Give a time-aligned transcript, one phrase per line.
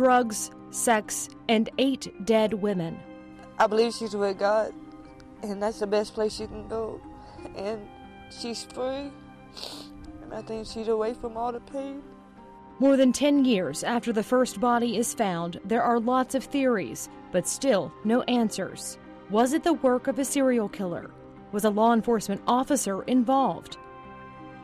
[0.00, 2.98] drugs, sex, and eight dead women.
[3.58, 4.72] I believe she's with God,
[5.42, 6.98] and that's the best place she can go.
[7.54, 7.86] And
[8.30, 9.12] she's free,
[10.22, 12.02] and I think she's away from all the pain.
[12.78, 17.10] More than 10 years after the first body is found, there are lots of theories,
[17.30, 18.96] but still no answers.
[19.28, 21.10] Was it the work of a serial killer?
[21.52, 23.76] Was a law enforcement officer involved?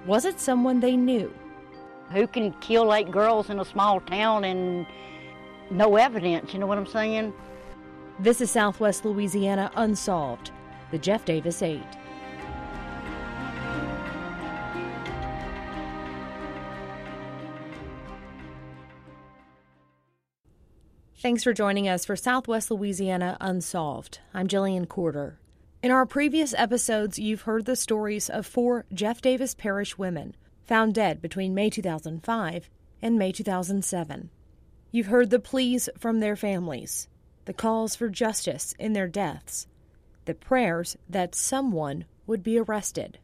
[0.06, 1.30] Was it someone they knew?
[2.12, 4.87] Who can kill eight girls in a small town and
[5.70, 6.52] no evidence?
[6.52, 7.33] You know what I'm saying?
[8.19, 10.51] This is Southwest Louisiana Unsolved,
[10.91, 11.83] the Jeff Davis 8.
[21.19, 24.20] Thanks for joining us for Southwest Louisiana Unsolved.
[24.33, 25.39] I'm Jillian Corder.
[25.83, 30.95] In our previous episodes, you've heard the stories of four Jeff Davis Parish women found
[30.95, 32.70] dead between May 2005
[33.03, 34.30] and May 2007.
[34.91, 37.09] You've heard the pleas from their families,
[37.45, 39.67] the calls for justice in their deaths,
[40.25, 43.19] the prayers that someone would be arrested.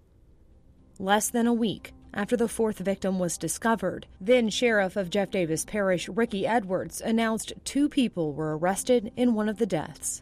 [0.98, 5.64] Less than a week after the fourth victim was discovered, then Sheriff of Jeff Davis
[5.64, 10.20] Parish Ricky Edwards announced two people were arrested in one of the deaths.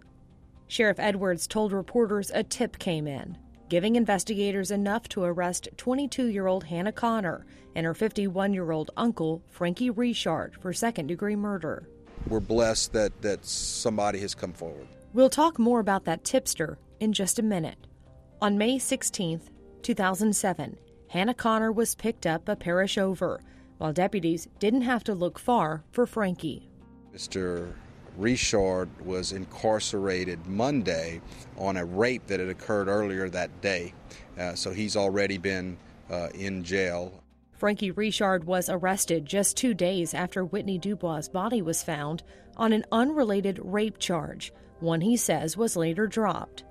[0.68, 3.36] Sheriff Edwards told reporters a tip came in,
[3.70, 8.90] giving investigators enough to arrest 22 year old Hannah Connor and her 51 year old
[8.96, 11.88] uncle, Frankie Richard, for second degree murder.
[12.26, 14.88] We're blessed that, that somebody has come forward.
[15.14, 17.86] We'll talk more about that tipster in just a minute.
[18.42, 19.40] On May 16,
[19.82, 20.76] 2007,
[21.08, 23.40] Hannah Connor was picked up a parish over,
[23.78, 26.68] while deputies didn't have to look far for Frankie.
[27.14, 27.72] Mr.
[28.20, 31.22] Richard was incarcerated Monday
[31.56, 33.94] on a rape that had occurred earlier that day.
[34.38, 35.78] Uh, so he's already been
[36.10, 37.22] uh, in jail.
[37.52, 42.22] Frankie Richard was arrested just two days after Whitney Dubois' body was found
[42.56, 46.64] on an unrelated rape charge, one he says was later dropped.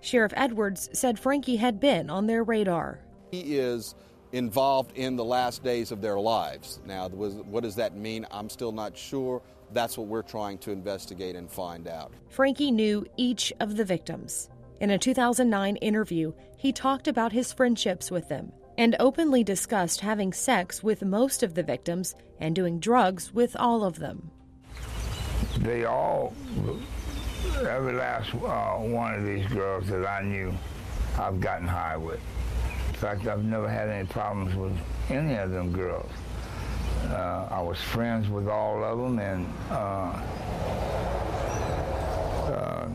[0.00, 3.00] Sheriff Edwards said Frankie had been on their radar.
[3.32, 3.94] He is
[4.32, 6.80] involved in the last days of their lives.
[6.86, 8.26] Now, what does that mean?
[8.30, 9.42] I'm still not sure.
[9.72, 12.12] That's what we're trying to investigate and find out.
[12.28, 14.48] Frankie knew each of the victims.
[14.80, 20.32] In a 2009 interview, he talked about his friendships with them and openly discussed having
[20.32, 24.30] sex with most of the victims and doing drugs with all of them.
[25.58, 26.32] They all,
[27.66, 30.54] every last uh, one of these girls that I knew,
[31.18, 32.20] I've gotten high with.
[32.98, 34.76] In fact, I've never had any problems with
[35.08, 36.10] any of them girls.
[37.04, 40.20] Uh, I was friends with all of them, and uh,
[42.50, 42.88] uh,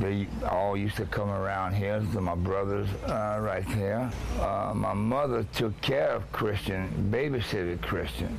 [0.00, 2.02] they all used to come around here.
[2.12, 4.10] So my brothers uh, right there.
[4.40, 8.36] Uh, my mother took care of Christian, babysitted Christian.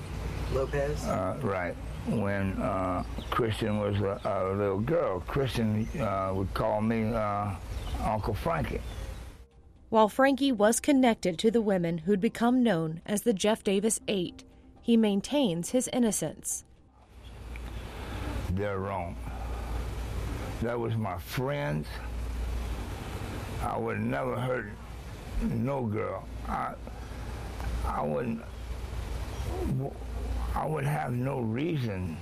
[0.51, 1.05] Lopez?
[1.05, 1.73] Uh, right.
[2.07, 2.61] When
[3.29, 5.87] Christian was a, a, little girl, Christian
[6.35, 7.13] would call me
[8.03, 8.81] Uncle Frankie.
[9.91, 14.45] While Frankie was connected to the women who'd become known as the Jeff Davis Eight,
[14.81, 16.63] he maintains his innocence.
[18.51, 19.17] They're wrong.
[20.61, 21.87] That was my friends.
[23.61, 24.67] I would never hurt
[25.41, 26.25] no girl.
[26.47, 26.73] I,
[27.85, 28.43] I wouldn't.
[30.55, 32.15] I would have no reason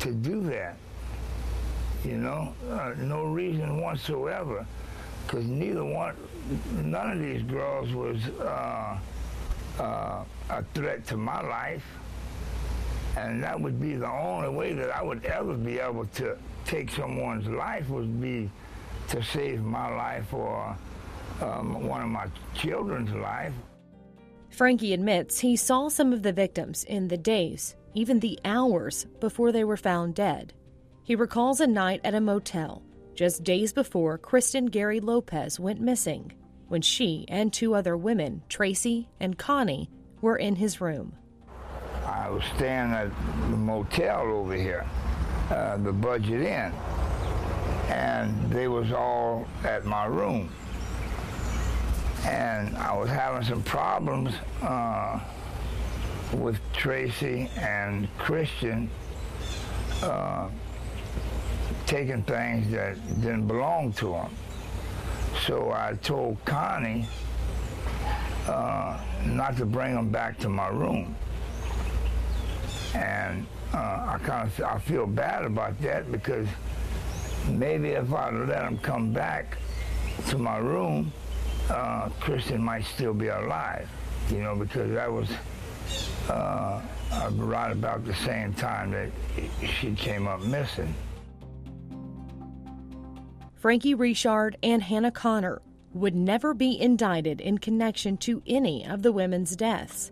[0.00, 0.76] to do that.
[2.04, 4.66] You know, uh, no reason whatsoever
[5.28, 6.16] because neither one,
[6.82, 8.98] none of these girls was uh,
[9.78, 11.84] uh, a threat to my life.
[13.16, 16.90] And that would be the only way that I would ever be able to take
[16.90, 18.50] someone's life would be
[19.08, 20.74] to save my life or
[21.42, 23.52] um, one of my children's life.
[24.48, 29.52] Frankie admits he saw some of the victims in the days, even the hours, before
[29.52, 30.54] they were found dead.
[31.02, 32.82] He recalls a night at a motel
[33.18, 36.30] just days before Kristen Gary Lopez went missing,
[36.68, 39.90] when she and two other women, Tracy and Connie,
[40.20, 41.16] were in his room.
[42.06, 43.10] I was staying at
[43.50, 44.86] the motel over here,
[45.50, 46.72] uh, the Budget Inn,
[47.88, 50.52] and they was all at my room.
[52.24, 54.32] And I was having some problems
[54.62, 55.18] uh,
[56.34, 58.88] with Tracy and Christian.
[60.04, 60.50] Uh,
[61.88, 64.30] taking things that didn't belong to him.
[65.46, 67.06] So I told Connie
[68.46, 71.16] uh, not to bring them back to my room.
[72.94, 76.46] And uh, I kind of I feel bad about that because
[77.48, 79.56] maybe if I let them come back
[80.28, 81.10] to my room,
[81.70, 83.88] uh, Kristen might still be alive,
[84.30, 85.30] you know, because that was
[86.28, 86.82] uh,
[87.32, 89.10] right about the same time that
[89.80, 90.94] she came up missing.
[93.68, 95.60] Frankie Richard and Hannah Connor
[95.92, 100.10] would never be indicted in connection to any of the women's deaths.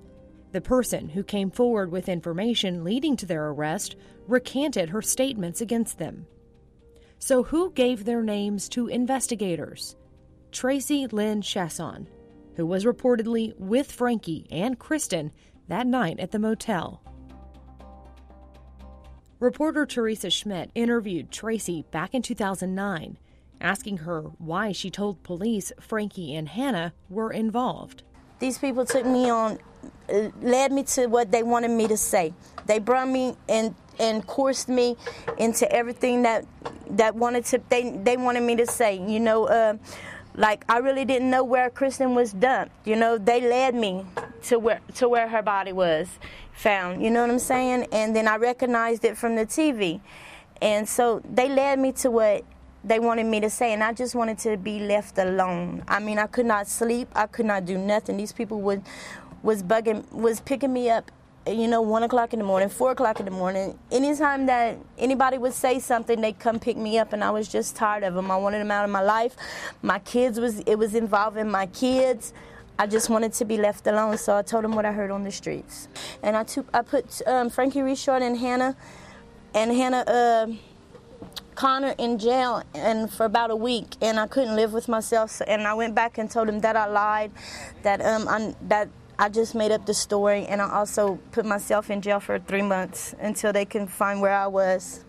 [0.53, 5.97] The person who came forward with information leading to their arrest recanted her statements against
[5.97, 6.27] them.
[7.19, 9.97] So, who gave their names to investigators?
[10.53, 12.09] Tracy Lynn Chaisson,
[12.57, 15.33] who was reportedly with Frankie and Kristen
[15.69, 17.03] that night at the motel.
[19.41, 23.17] Reporter Theresa Schmidt interviewed Tracy back in 2009,
[23.61, 28.03] asking her why she told police Frankie and Hannah were involved.
[28.39, 29.59] These people took me on,
[30.13, 32.35] uh, led me to what they wanted me to say.
[32.67, 34.97] They brought me and and coursed me
[35.39, 36.45] into everything that
[36.91, 38.97] that wanted to they they wanted me to say.
[39.07, 39.77] You know, uh,
[40.35, 42.75] like I really didn't know where Kristen was dumped.
[42.87, 44.05] You know, they led me
[44.45, 46.09] to where to where her body was
[46.53, 47.03] found.
[47.03, 47.87] You know what I'm saying?
[47.93, 50.01] And then I recognized it from the TV,
[50.61, 52.45] and so they led me to what
[52.87, 55.83] they wanted me to say, and I just wanted to be left alone.
[55.89, 57.09] I mean, I could not sleep.
[57.15, 58.17] I could not do nothing.
[58.17, 58.83] These people would
[59.43, 61.11] was bugging was picking me up
[61.47, 63.79] you know, one o'clock in the morning, four o'clock in the morning.
[63.93, 67.77] Anytime that anybody would say something, they'd come pick me up, and I was just
[67.77, 68.31] tired of them.
[68.31, 69.37] I wanted them out of my life.
[69.83, 72.33] My kids was it was involving my kids.
[72.79, 75.23] I just wanted to be left alone, so I told them what I heard on
[75.23, 75.89] the streets,
[76.23, 78.77] and I took I put um, Frankie Richard and Hannah
[79.55, 80.05] and Hannah.
[80.07, 80.47] Uh,
[81.57, 85.41] Connor in jail and for about a week, and I couldn't live with myself.
[85.47, 87.33] And I went back and told him that I lied,
[87.83, 88.89] that um, I, that
[89.19, 92.63] I just made up the story, and I also put myself in jail for three
[92.63, 95.05] months until they can find where I was.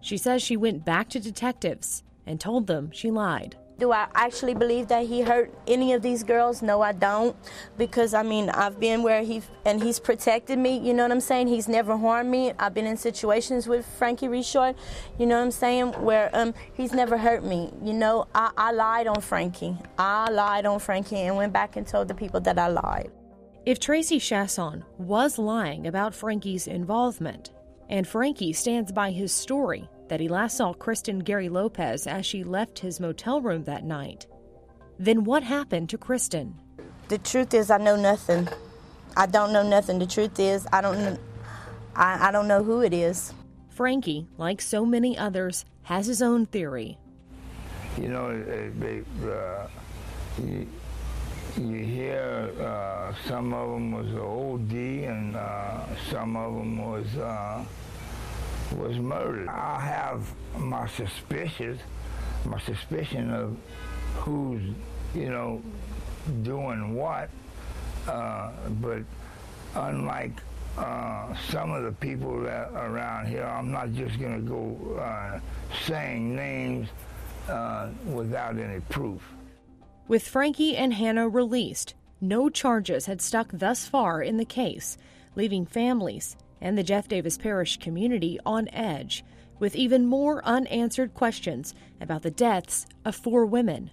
[0.00, 3.56] She says she went back to detectives and told them she lied.
[3.80, 6.60] Do I actually believe that he hurt any of these girls?
[6.60, 7.34] No, I don't.
[7.78, 11.20] Because, I mean, I've been where he, and he's protected me, you know what I'm
[11.20, 11.48] saying?
[11.48, 12.52] He's never harmed me.
[12.58, 14.74] I've been in situations with Frankie Richard,
[15.18, 17.72] you know what I'm saying, where um, he's never hurt me.
[17.82, 19.78] You know, I, I lied on Frankie.
[19.98, 23.10] I lied on Frankie and went back and told the people that I lied.
[23.64, 27.52] If Tracy Chaisson was lying about Frankie's involvement,
[27.88, 32.42] and Frankie stands by his story that he last saw Kristen Gary Lopez as she
[32.42, 34.26] left his motel room that night,
[34.98, 36.56] then what happened to Kristen?
[37.06, 38.48] The truth is, I know nothing.
[39.16, 40.00] I don't know nothing.
[40.00, 41.16] The truth is, I don't know.
[41.94, 43.32] I, I don't know who it is.
[43.68, 46.98] Frankie, like so many others, has his own theory.
[47.96, 48.36] You know,
[48.80, 49.68] they, uh,
[51.56, 57.64] you hear uh, some of them was OD and uh, some of them was uh,
[58.72, 59.48] was murdered.
[59.48, 61.80] I have my suspicions,
[62.44, 63.56] my suspicion of
[64.16, 64.62] who's
[65.14, 65.62] you know
[66.42, 67.30] doing what,
[68.08, 68.50] uh,
[68.80, 69.02] but
[69.74, 70.32] unlike
[70.78, 75.40] uh, some of the people that around here, I'm not just going to go uh,
[75.86, 76.88] saying names
[78.06, 79.20] without any proof.
[80.06, 84.96] With Frankie and Hannah released, no charges had stuck thus far in the case,
[85.34, 89.24] leaving families and the Jeff Davis Parish community on edge
[89.58, 93.90] with even more unanswered questions about the deaths of four women,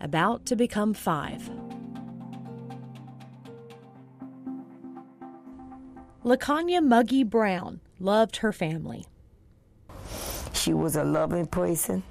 [0.00, 1.48] about to become five.
[6.24, 9.06] Laconia Muggy Brown loved her family.
[10.52, 12.02] She was a loving person.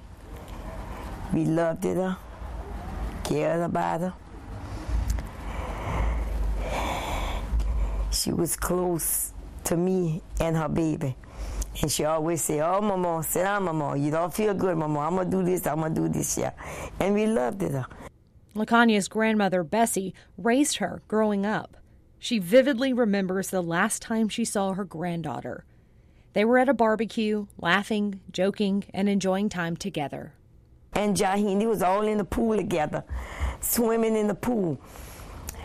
[1.32, 2.14] We loved her uh,
[3.24, 4.14] cared about her.
[8.12, 9.33] She was close
[9.66, 11.16] to me and her baby.
[11.82, 13.96] And she always say, oh, Mama, sit down, Mama.
[13.96, 15.00] You don't feel good, Mama.
[15.00, 16.52] I'm going to do this, I'm going to do this, yeah.
[17.00, 17.74] And we loved it.
[18.54, 21.76] Laconia's grandmother, Bessie, raised her growing up.
[22.18, 25.64] She vividly remembers the last time she saw her granddaughter.
[26.32, 30.32] They were at a barbecue, laughing, joking, and enjoying time together
[30.94, 33.04] and Jahini was all in the pool together,
[33.60, 34.78] swimming in the pool,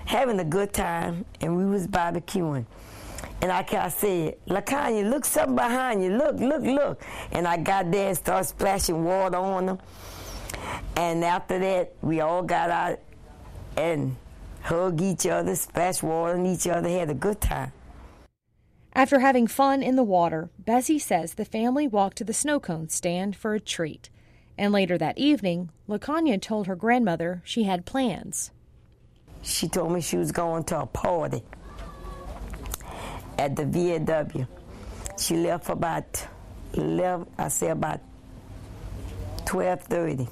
[0.06, 2.65] having a good time, and we was barbecuing.
[3.41, 6.17] And like I said, Laconia, look something behind you.
[6.17, 7.03] Look, look, look.
[7.31, 9.79] And I got there and started splashing water on them.
[10.98, 13.00] And after that, we all got out
[13.77, 14.17] and
[14.62, 17.72] hugged each other, splashed water on each other, had a good time.
[18.93, 22.89] After having fun in the water, Bessie says the family walked to the snow cone
[22.89, 24.10] stand for a treat.
[24.58, 28.51] And later that evening, Laconia told her grandmother she had plans.
[29.41, 31.43] She told me she was going to a party
[33.39, 34.46] at the VAW.
[35.17, 36.27] She left about
[36.74, 38.01] 11, I said about
[39.46, 40.27] 12.30.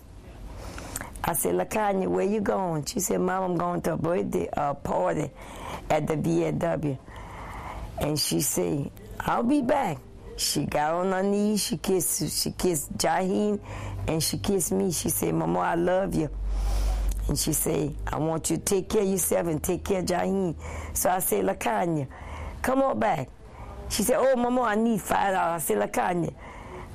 [1.24, 2.86] I said, Laconia, where you going?
[2.86, 5.30] She said, Mom, I'm going to a birthday uh, party
[5.90, 6.98] at the VAW.
[8.00, 9.98] And she said, I'll be back.
[10.36, 13.60] She got on her knees, she kissed she kissed Jaheen,
[14.08, 14.92] and she kissed me.
[14.92, 16.30] She said, Mama, I love you.
[17.28, 20.06] And she said, I want you to take care of yourself and take care of
[20.06, 20.56] Jaheen.
[20.94, 22.08] So I said, Laconia,
[22.62, 23.30] come on back.
[23.90, 25.64] She said, Oh, Mama, I need five dollars.
[25.64, 26.32] I said, Laconia,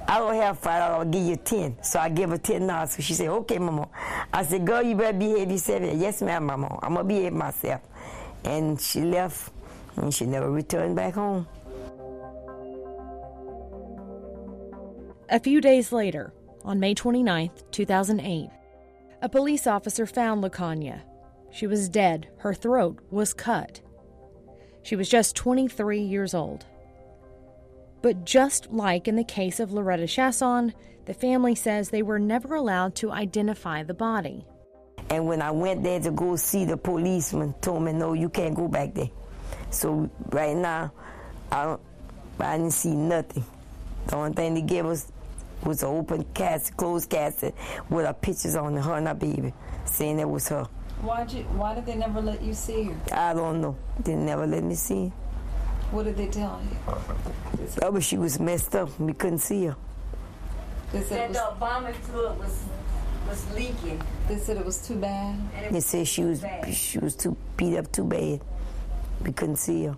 [0.07, 1.77] I don't have five dollars, I'll give you ten.
[1.83, 2.93] So I gave her ten dollars.
[2.93, 3.89] So she said, Okay, Mama.
[4.33, 5.83] I said, Girl, you better behave yourself.
[5.95, 6.79] Yes, ma'am, Mama.
[6.83, 7.81] I'm gonna behave myself.
[8.45, 9.53] And she left
[9.97, 11.47] and she never returned back home.
[15.29, 16.33] A few days later,
[16.65, 18.51] on May 29, 2008,
[19.23, 21.03] a police officer found Laconia.
[21.51, 23.81] She was dead, her throat was cut.
[24.83, 26.67] She was just 23 years old.
[28.03, 30.73] But just like in the case of Loretta Chaisson,
[31.05, 34.45] the family says they were never allowed to identify the body.
[35.11, 38.55] And when I went there to go see the policeman, told me, no, you can't
[38.55, 39.11] go back there.
[39.71, 40.93] So right now,
[41.51, 41.81] I, don't,
[42.41, 43.45] I didn't see nothing.
[44.07, 45.11] The only thing they gave us
[45.65, 47.55] was an open casket, closed casket
[47.89, 49.53] with our pictures on her and our baby,
[49.85, 50.67] saying it was her.
[51.03, 52.97] Why did you, Why did they never let you see her?
[53.13, 53.77] I don't know.
[53.99, 55.13] They never let me see her.
[55.91, 56.95] What did they tell you?
[57.83, 58.89] Oh, but she was messed up.
[59.01, 59.77] We couldn't see her.
[60.93, 62.65] They said, it was, the vomit fluid was
[63.29, 64.01] was leaking.
[64.29, 65.39] they said it was too bad.
[65.71, 68.41] They said she was she was too beat up too bad.
[69.23, 69.97] We couldn't see her.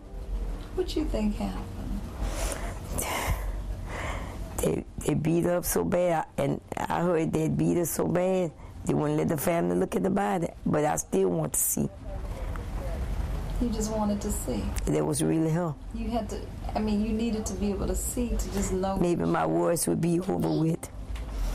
[0.75, 2.01] What do you think happened?
[4.59, 8.53] They they beat her up so bad, and I heard they beat her so bad
[8.85, 10.49] they wouldn't let the family look at the body.
[10.67, 11.89] But I still want to see.
[13.61, 14.63] You just wanted to see.
[14.87, 15.75] That was really her.
[15.95, 16.41] You had to.
[16.75, 18.97] I mean, you needed to be able to see to just know.
[18.97, 20.91] Maybe my words would be over with.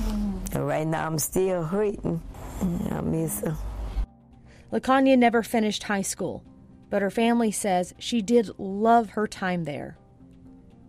[0.04, 0.56] Mm.
[0.56, 2.22] And right now I'm still hurting.
[2.92, 3.58] I miss her.
[4.72, 6.44] Laconia never finished high school,
[6.90, 9.98] but her family says she did love her time there.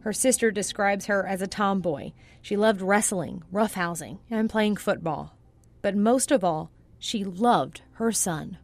[0.00, 2.12] Her sister describes her as a tomboy.
[2.40, 5.36] She loved wrestling, roughhousing, and playing football.
[5.82, 8.58] But most of all, she loved her son.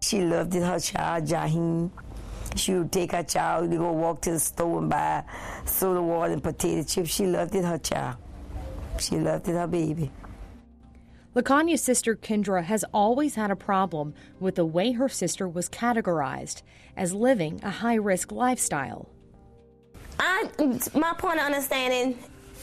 [0.00, 1.90] She loved it, her child, Jaheen.
[2.56, 5.24] She would take her child to go walk to the store and buy
[5.64, 7.10] soda water and potato chips.
[7.10, 8.16] She loved it, her child.
[8.98, 10.10] She loved it, her baby.
[11.34, 16.60] Laconia's sister Kendra has always had a problem with the way her sister was categorized
[16.94, 19.08] as living a high risk lifestyle.
[20.18, 20.48] I,
[20.94, 22.18] my point of understanding,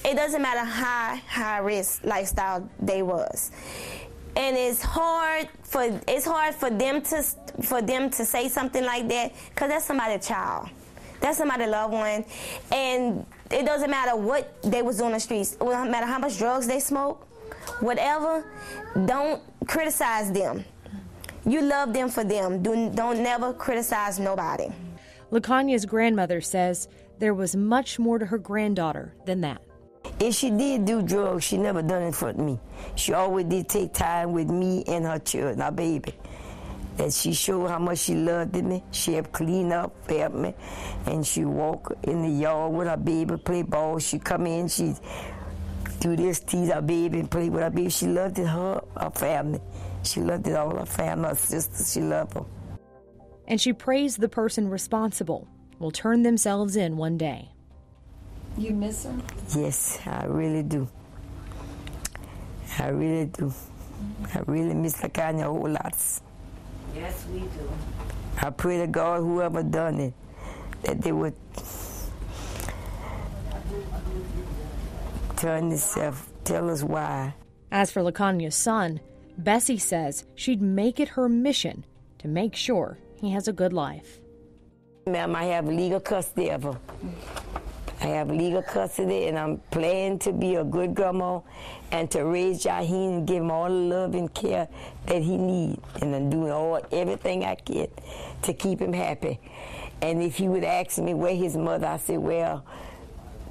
[0.06, 3.51] it doesn't matter how high risk lifestyle they was,
[4.36, 7.24] and it's hard for it's hard for them to
[7.63, 10.70] for them to say something like that because that's somebody's child,
[11.20, 12.25] that's somebody's loved one,
[12.72, 16.20] and it doesn't matter what they was doing on the streets, it doesn't matter how
[16.20, 17.27] much drugs they smoke,
[17.79, 18.46] whatever.
[19.06, 20.63] Don't criticize them.
[21.46, 22.62] You love them for them.
[22.62, 24.68] Do, don't never criticize nobody.
[25.32, 26.88] Laconia's grandmother says
[27.20, 29.62] there was much more to her granddaughter than that.
[30.20, 32.60] If she did do drugs, she never done it for me.
[32.96, 36.13] She always did take time with me and her children, our baby.
[36.98, 38.84] That she showed how much she loved me.
[38.91, 40.53] She helped clean up, help me,
[41.06, 44.00] and she walk in the yard with her baby, play ball.
[44.00, 44.96] She come in, she
[46.01, 47.89] do this, tease her baby, and play with her baby.
[47.89, 49.62] She loved it, her, her family.
[50.03, 51.94] She loved it all, her family, her sisters.
[51.94, 52.46] She loved them.
[53.48, 55.48] And she praised the person responsible
[55.79, 57.50] will turn themselves in one day.
[58.58, 59.15] You miss her.
[59.56, 60.88] Yes, I really do.
[62.77, 63.53] I really do.
[64.34, 65.96] I really miss Laconia a whole lot.
[66.96, 67.70] Yes, we do.
[68.41, 70.13] I pray to God, whoever done it,
[70.84, 71.36] that they would
[75.36, 77.34] turn themselves, tell us why.
[77.72, 79.00] As for Laconia's son,
[79.38, 81.86] Bessie says she'd make it her mission
[82.20, 84.20] to make sure he has a good life.
[85.08, 86.77] Ma'am, I have legal custody of him.
[88.10, 91.42] Have legal custody, and I'm planning to be a good grandma
[91.92, 94.68] and to raise Jaheen and give him all the love and care
[95.06, 95.82] that he needs.
[96.01, 97.88] And I'm doing all everything I can
[98.42, 99.39] to keep him happy.
[100.01, 102.66] And if he would ask me where his mother, I said, well,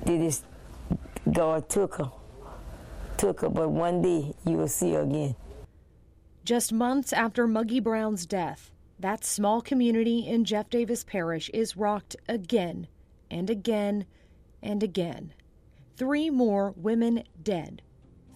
[0.05, 0.43] did this
[1.31, 2.11] God took her,
[3.17, 5.37] took her, but one day you will see her again.
[6.45, 12.17] Just months after Muggy Brown's death, that small community in Jeff Davis Parish is rocked
[12.29, 12.89] again
[13.31, 14.07] and again
[14.63, 15.33] and again.
[15.97, 17.83] Three more women dead,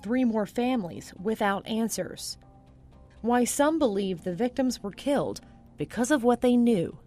[0.02, 2.38] three more families without answers.
[3.20, 5.40] Why some believe the victims were killed
[5.76, 6.98] because of what they knew.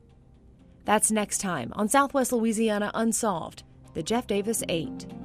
[0.86, 5.25] That's next time on Southwest Louisiana Unsolved, the Jeff Davis 8.